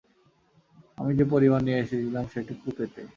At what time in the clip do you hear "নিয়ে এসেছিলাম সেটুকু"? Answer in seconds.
1.63-2.67